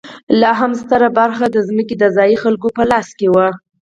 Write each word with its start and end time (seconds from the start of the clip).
لا 0.39 0.51
هم 0.59 0.71
ستره 0.81 1.07
برخه 1.19 1.45
ځمکې 1.69 1.95
د 1.97 2.03
ځايي 2.15 2.37
خلکو 2.43 2.67
په 2.77 2.83
لاس 2.91 3.07
کې 3.19 3.27
وه. 3.33 3.47